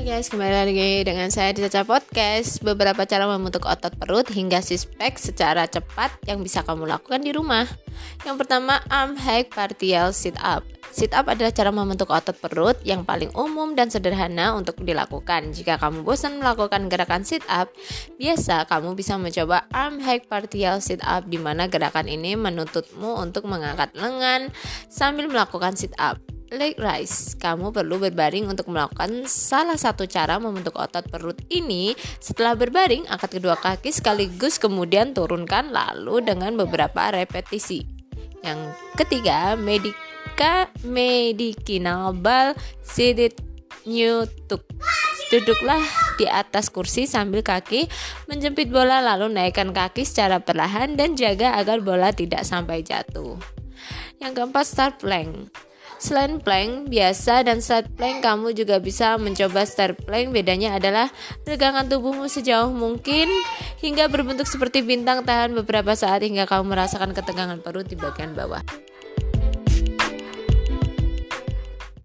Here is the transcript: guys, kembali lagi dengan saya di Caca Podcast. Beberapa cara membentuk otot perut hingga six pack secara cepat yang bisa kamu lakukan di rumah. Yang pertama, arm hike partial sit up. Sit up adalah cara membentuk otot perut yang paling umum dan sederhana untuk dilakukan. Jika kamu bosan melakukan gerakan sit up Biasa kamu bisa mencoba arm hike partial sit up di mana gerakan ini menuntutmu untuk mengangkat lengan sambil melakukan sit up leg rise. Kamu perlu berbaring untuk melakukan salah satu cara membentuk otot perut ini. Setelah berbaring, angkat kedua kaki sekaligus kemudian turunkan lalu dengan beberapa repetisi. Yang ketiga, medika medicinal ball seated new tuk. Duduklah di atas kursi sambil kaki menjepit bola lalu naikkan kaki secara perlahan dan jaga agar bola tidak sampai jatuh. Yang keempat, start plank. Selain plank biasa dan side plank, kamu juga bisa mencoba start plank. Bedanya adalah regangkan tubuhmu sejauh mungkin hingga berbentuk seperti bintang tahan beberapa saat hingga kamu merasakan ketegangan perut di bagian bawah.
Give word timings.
guys, 0.00 0.32
kembali 0.32 0.64
lagi 0.64 1.04
dengan 1.04 1.28
saya 1.28 1.52
di 1.52 1.60
Caca 1.60 1.84
Podcast. 1.84 2.64
Beberapa 2.64 3.04
cara 3.04 3.28
membentuk 3.28 3.68
otot 3.68 3.92
perut 4.00 4.24
hingga 4.32 4.64
six 4.64 4.88
pack 4.88 5.20
secara 5.20 5.68
cepat 5.68 6.08
yang 6.24 6.40
bisa 6.40 6.64
kamu 6.64 6.88
lakukan 6.88 7.20
di 7.20 7.36
rumah. 7.36 7.68
Yang 8.24 8.36
pertama, 8.40 8.80
arm 8.88 9.20
hike 9.20 9.52
partial 9.52 10.16
sit 10.16 10.40
up. 10.40 10.64
Sit 10.88 11.12
up 11.12 11.28
adalah 11.28 11.52
cara 11.52 11.68
membentuk 11.68 12.08
otot 12.08 12.32
perut 12.32 12.80
yang 12.80 13.04
paling 13.04 13.28
umum 13.36 13.76
dan 13.76 13.92
sederhana 13.92 14.56
untuk 14.56 14.80
dilakukan. 14.80 15.52
Jika 15.52 15.76
kamu 15.76 16.00
bosan 16.00 16.40
melakukan 16.40 16.88
gerakan 16.88 17.22
sit 17.22 17.44
up 17.52 17.68
Biasa 18.16 18.64
kamu 18.72 18.96
bisa 18.96 19.20
mencoba 19.20 19.68
arm 19.68 20.00
hike 20.00 20.32
partial 20.32 20.80
sit 20.80 21.04
up 21.04 21.28
di 21.28 21.36
mana 21.36 21.68
gerakan 21.68 22.08
ini 22.08 22.40
menuntutmu 22.40 23.20
untuk 23.20 23.44
mengangkat 23.44 23.92
lengan 23.92 24.48
sambil 24.88 25.28
melakukan 25.28 25.76
sit 25.76 25.92
up 26.00 26.29
leg 26.50 26.74
rise. 26.76 27.38
Kamu 27.38 27.70
perlu 27.70 28.02
berbaring 28.02 28.50
untuk 28.50 28.68
melakukan 28.68 29.24
salah 29.30 29.78
satu 29.78 30.04
cara 30.04 30.36
membentuk 30.42 30.74
otot 30.76 31.06
perut 31.06 31.38
ini. 31.48 31.94
Setelah 32.18 32.58
berbaring, 32.58 33.06
angkat 33.06 33.40
kedua 33.40 33.56
kaki 33.56 33.94
sekaligus 33.94 34.58
kemudian 34.58 35.14
turunkan 35.14 35.70
lalu 35.70 36.20
dengan 36.26 36.58
beberapa 36.58 37.14
repetisi. 37.14 37.86
Yang 38.42 38.74
ketiga, 38.98 39.54
medika 39.54 40.68
medicinal 40.82 42.12
ball 42.12 42.58
seated 42.82 43.38
new 43.86 44.26
tuk. 44.50 44.66
Duduklah 45.30 45.78
di 46.18 46.26
atas 46.26 46.74
kursi 46.74 47.06
sambil 47.06 47.46
kaki 47.46 47.86
menjepit 48.26 48.66
bola 48.66 48.98
lalu 48.98 49.30
naikkan 49.30 49.70
kaki 49.70 50.02
secara 50.02 50.42
perlahan 50.42 50.98
dan 50.98 51.14
jaga 51.14 51.54
agar 51.54 51.78
bola 51.78 52.10
tidak 52.10 52.42
sampai 52.42 52.82
jatuh. 52.82 53.38
Yang 54.18 54.32
keempat, 54.42 54.66
start 54.66 54.94
plank. 54.98 55.69
Selain 56.00 56.40
plank 56.40 56.88
biasa 56.88 57.44
dan 57.44 57.60
side 57.60 57.92
plank, 57.92 58.24
kamu 58.24 58.56
juga 58.56 58.80
bisa 58.80 59.20
mencoba 59.20 59.68
start 59.68 60.00
plank. 60.08 60.32
Bedanya 60.32 60.80
adalah 60.80 61.12
regangkan 61.44 61.92
tubuhmu 61.92 62.24
sejauh 62.24 62.72
mungkin 62.72 63.28
hingga 63.84 64.08
berbentuk 64.08 64.48
seperti 64.48 64.80
bintang 64.80 65.28
tahan 65.28 65.52
beberapa 65.52 65.92
saat 65.92 66.24
hingga 66.24 66.48
kamu 66.48 66.72
merasakan 66.72 67.12
ketegangan 67.12 67.60
perut 67.60 67.84
di 67.84 68.00
bagian 68.00 68.32
bawah. 68.32 68.64